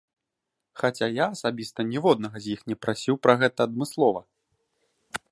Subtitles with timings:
[0.83, 4.21] Хаця я асабіста ніводнага з іх не прасіў пра гэта адмыслова.